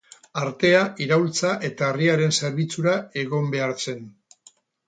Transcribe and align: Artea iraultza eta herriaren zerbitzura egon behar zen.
Artea 0.43 0.79
iraultza 1.05 1.51
eta 1.69 1.89
herriaren 1.91 2.35
zerbitzura 2.39 2.97
egon 3.25 3.55
behar 3.57 3.77
zen. 3.85 4.05